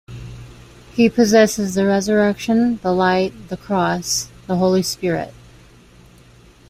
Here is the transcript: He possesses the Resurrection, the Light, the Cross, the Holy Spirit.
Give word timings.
He 0.95 1.09
possesses 1.11 1.75
the 1.75 1.85
Resurrection, 1.85 2.77
the 2.77 2.91
Light, 2.91 3.49
the 3.49 3.55
Cross, 3.57 4.31
the 4.47 4.55
Holy 4.55 4.81
Spirit. 4.81 5.31